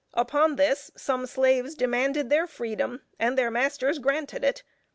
Upon 0.15 0.55
this, 0.55 0.89
some 0.97 1.27
slaves 1.27 1.75
demanded 1.75 2.31
their 2.31 2.47
freedom, 2.47 3.03
and 3.19 3.37
their 3.37 3.51
masters 3.51 3.99
granted 3.99 4.43
it. 4.43 4.63